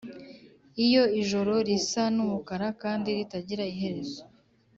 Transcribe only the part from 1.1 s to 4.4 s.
ijoro risa n'umukara kandi ritagira iherezo,